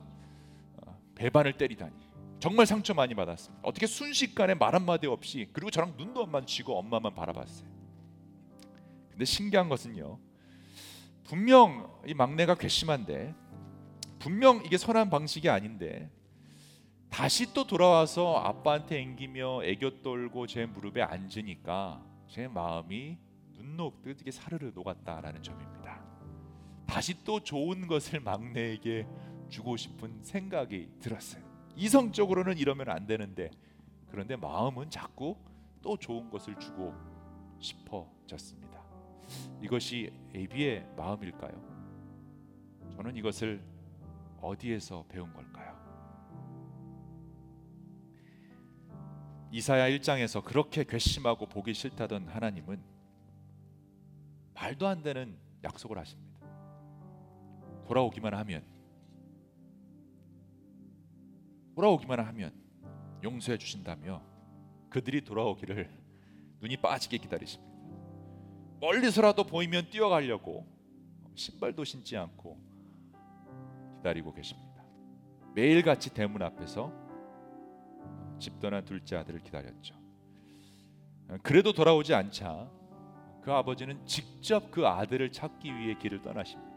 [0.77, 1.93] 어, 배반을 때리다니
[2.39, 3.61] 정말 상처 많이 받았습니다.
[3.67, 7.69] 어떻게 순식간에 말 한마디 없이 그리고 저랑 눈도 안 마주치고 엄마만 바라봤어요.
[9.11, 10.17] 근데 신기한 것은요.
[11.25, 13.35] 분명 이 막내가 괘씸한데
[14.17, 16.09] 분명 이게 선한 방식이 아닌데
[17.09, 23.17] 다시 또 돌아와서 아빠한테 앵기며 애교 떨고 제 무릎에 앉으니까 제 마음이
[23.53, 26.01] 눈 녹듯 이게 사르르 녹았다라는 점입니다.
[26.85, 29.07] 다시 또 좋은 것을 막내에게
[29.49, 31.43] 주고 싶은 생각이 들었어요.
[31.75, 33.49] 이성적으로는 이러면 안 되는데
[34.09, 35.37] 그런데 마음은 자꾸
[35.81, 36.93] 또 좋은 것을 주고
[37.59, 38.83] 싶어졌습니다.
[39.61, 41.69] 이것이 에비의 마음일까요?
[42.95, 43.61] 저는 이것을
[44.41, 45.78] 어디에서 배운 걸까요?
[49.51, 52.81] 이사야 1장에서 그렇게 괘씸하고 보기 싫다던 하나님은
[54.53, 56.29] 말도 안 되는 약속을 하십니다.
[57.88, 58.63] 돌아오기만 하면
[61.75, 62.53] 돌아오기만 하면
[63.23, 64.21] 용서해 주신다며
[64.89, 65.89] 그들이 돌아오기를
[66.62, 67.69] 눈이 빠지게 기다리십니다.
[68.79, 70.67] 멀리서라도 보이면 뛰어가려고
[71.35, 72.59] 신발도 신지 않고
[73.97, 74.83] 기다리고 계십니다.
[75.55, 77.08] 매일같이 대문 앞에서
[78.39, 79.95] 집 떠난 둘째 아들을 기다렸죠.
[81.43, 82.69] 그래도 돌아오지 않자
[83.41, 86.69] 그 아버지는 직접 그 아들을 찾기 위해 길을 떠나십니다.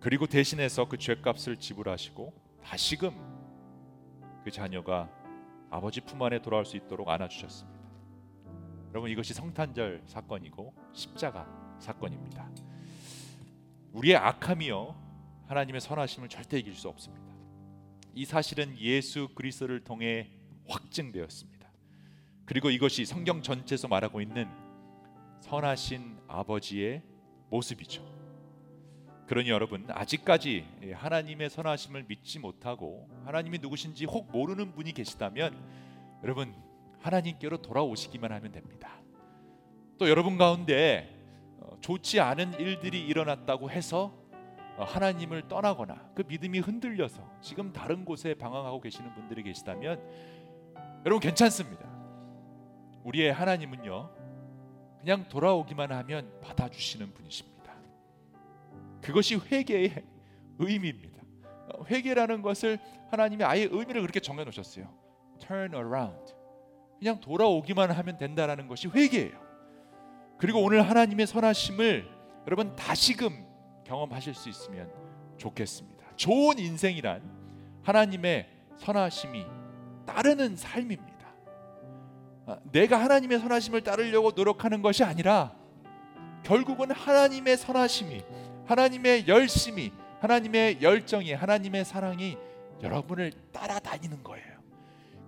[0.00, 3.10] 그리고 대신해서 그 죄값을 지불하시고 다시금
[4.44, 5.10] 그 자녀가
[5.70, 7.78] 아버지 품 안에 돌아올 수 있도록 안아주셨습니다.
[8.90, 11.46] 여러분 이것이 성탄절 사건이고 십자가
[11.78, 12.48] 사건입니다.
[13.92, 14.94] 우리의 악함이요
[15.46, 17.27] 하나님의 선하심을 절대 이길 수 없습니다.
[18.18, 20.28] 이 사실은 예수 그리스도를 통해
[20.66, 21.70] 확증되었습니다.
[22.46, 24.48] 그리고 이것이 성경 전체에서 말하고 있는
[25.40, 27.04] 선하신 아버지의
[27.48, 28.02] 모습이죠.
[29.28, 35.56] 그러니 여러분 아직까지 하나님의 선하심을 믿지 못하고 하나님이 누구신지 혹 모르는 분이 계시다면
[36.24, 36.56] 여러분
[36.98, 39.00] 하나님께로 돌아오시기만 하면 됩니다.
[39.96, 41.08] 또 여러분 가운데
[41.60, 44.17] 어, 좋지 않은 일들이 일어났다고 해서 어,
[44.84, 50.00] 하나님을 떠나거나 그 믿음이 흔들려서 지금 다른 곳에 방황하고 계시는 분들이 계시다면
[51.04, 51.88] 여러분 괜찮습니다.
[53.04, 54.10] 우리의 하나님은요
[55.00, 57.72] 그냥 돌아오기만 하면 받아주시는 분이십니다.
[59.00, 60.04] 그것이 회개의
[60.58, 61.22] 의미입니다.
[61.72, 62.78] 어, 회개라는 것을
[63.10, 64.92] 하나님이 아예 의미를 그렇게 정해 놓으셨어요.
[65.38, 66.34] Turn around.
[66.98, 69.48] 그냥 돌아오기만 하면 된다라는 것이 회개예요.
[70.36, 72.08] 그리고 오늘 하나님의 선하심을
[72.46, 73.47] 여러분 다시금
[73.88, 74.90] 경험하실 수 있으면
[75.38, 76.16] 좋겠습니다.
[76.16, 77.22] 좋은 인생이란
[77.82, 79.46] 하나님의 선하심이
[80.06, 81.28] 따르는 삶입니다.
[82.46, 85.56] 아, 내가 하나님의 선하심을 따르려고 노력하는 것이 아니라
[86.44, 88.22] 결국은 하나님의 선하심이
[88.66, 92.36] 하나님의 열심이 하나님의 열정이 하나님의 사랑이
[92.82, 94.58] 여러분을 따라다니는 거예요.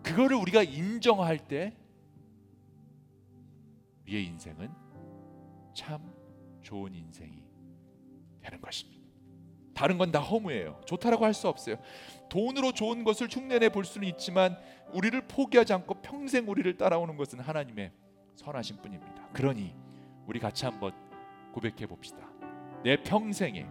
[0.02, 1.74] 그거를 우리가 인정할 때
[4.02, 4.70] 우리의 인생은
[5.74, 6.12] 참
[6.62, 7.39] 좋은 인생이
[8.40, 9.00] 되는 것입니다.
[9.74, 10.81] 다른 건 다 허무예요.
[10.87, 11.76] 좋다라고 할 수 없어요.
[12.29, 14.57] 돈으로 좋은 것을 흉내내 볼 수는 있지만
[14.92, 17.92] 우리를 포기하지 않고 평생 우리를 따라오는 것은 하나님의
[18.37, 19.29] 선하신 뿐입니다.
[19.33, 19.74] 그러니
[20.26, 20.92] 우리 같이 한번
[21.53, 22.18] 고백해 봅시다.
[22.83, 23.66] 내 평생에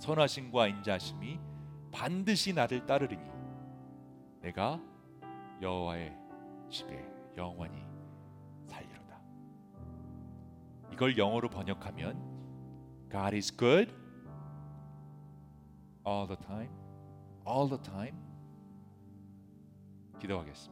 [0.00, 1.38] 선하심과 인자심이
[1.92, 3.22] 반드시 나를 따르리니
[4.40, 4.80] 내가
[5.60, 6.12] 여호와의
[6.70, 7.04] 집에
[7.36, 7.78] 영원히
[8.66, 9.20] 살리로다.
[10.92, 12.31] 이걸 영어로 번역하면
[13.11, 13.91] God is good
[16.05, 16.69] all the time,
[17.45, 18.15] all the time.
[20.19, 20.70] 기도하겠습니다.